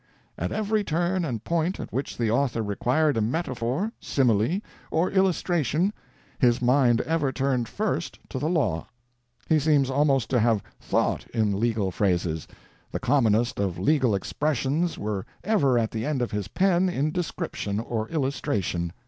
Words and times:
At 0.35 0.51
every 0.51 0.83
turn 0.83 1.23
and 1.23 1.43
point 1.43 1.79
at 1.79 1.93
which 1.93 2.17
the 2.17 2.31
author 2.31 2.63
required 2.63 3.17
a 3.17 3.21
metaphor, 3.21 3.91
simile, 3.99 4.59
or 4.89 5.11
illustration, 5.11 5.93
his 6.39 6.59
mind 6.59 7.01
ever 7.01 7.31
turned 7.31 7.67
first 7.69 8.17
to 8.29 8.39
the 8.39 8.49
law. 8.49 8.87
He 9.47 9.59
seems 9.59 9.91
almost 9.91 10.31
to 10.31 10.39
have 10.39 10.63
thought 10.79 11.27
in 11.27 11.59
legal 11.59 11.91
phrases, 11.91 12.47
the 12.91 12.99
commonest 12.99 13.59
of 13.59 13.77
legal 13.77 14.15
expressions 14.15 14.97
were 14.97 15.23
ever 15.43 15.77
at 15.77 15.91
the 15.91 16.03
end 16.03 16.23
of 16.23 16.31
his 16.31 16.47
pen 16.47 16.89
in 16.89 17.11
description 17.11 17.79
or 17.79 18.09
illustration. 18.09 18.93